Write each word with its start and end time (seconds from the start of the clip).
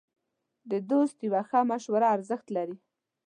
د 0.71 0.71
دوست 0.89 1.17
یوه 1.27 1.41
ښه 1.49 1.59
مشوره 1.71 2.07
ارزښت 2.15 2.47
لري. 2.55 2.75